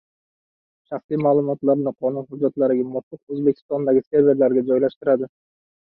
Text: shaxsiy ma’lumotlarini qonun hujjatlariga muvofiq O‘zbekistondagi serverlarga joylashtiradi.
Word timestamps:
shaxsiy 0.93 1.19
ma’lumotlarini 1.25 1.93
qonun 2.05 2.27
hujjatlariga 2.31 2.87
muvofiq 2.95 3.35
O‘zbekistondagi 3.37 4.03
serverlarga 4.07 4.65
joylashtiradi. 4.71 5.29